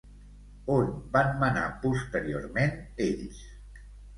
[0.75, 2.75] On van manar posteriorment
[3.11, 3.43] ells?